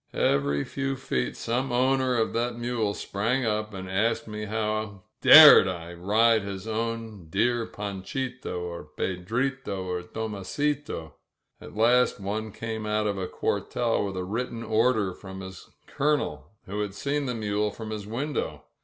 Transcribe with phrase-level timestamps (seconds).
[0.15, 5.67] Every few feet some owner of that mule sprang up and asked me how dared
[5.67, 11.13] I ride his own dear Fanchito, or Pedrito, or Tomasito!
[11.61, 16.49] At last one came out of a cuartel with a written order from his Colonel,
[16.65, 18.63] who had seen the mule from his win dow.